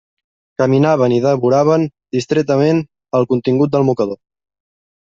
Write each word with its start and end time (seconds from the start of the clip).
Caminaven 0.61 1.13
i 1.17 1.19
devoraven 1.25 1.85
distretament 2.17 2.83
el 3.21 3.31
contingut 3.35 3.75
del 3.79 3.89
mocador. 3.93 4.21